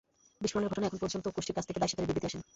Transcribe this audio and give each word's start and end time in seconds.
বিস্ফোরণের 0.43 0.71
ঘটনায় 0.71 0.89
এখন 0.89 1.01
পর্যন্ত 1.03 1.25
কোনো 1.27 1.35
গোষ্ঠীর 1.37 1.55
কাছ 1.57 1.65
থেকে 1.67 1.79
দায় 1.79 1.89
স্বীকারের 1.89 2.09
বিবৃতি 2.09 2.27
আসেনি। 2.29 2.43